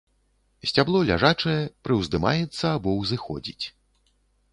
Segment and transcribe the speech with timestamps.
[0.69, 1.57] Сцябло ляжачае,
[1.87, 3.65] прыўздымаецца або ўзыходзіць.